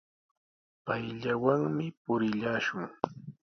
Payllawanmi 0.85 1.87
purillashun. 2.03 2.85